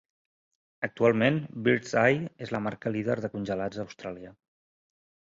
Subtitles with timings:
[0.85, 1.35] Actualment,
[1.67, 4.33] Birds Eye és la marca líder de congelats a Austràlia.